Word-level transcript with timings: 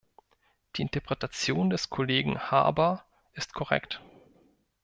Die 0.75 0.81
Interpretation 0.81 1.69
des 1.69 1.91
Kollegen 1.91 2.39
Harbour 2.39 3.05
ist 3.33 3.53
korrekt. 3.53 4.01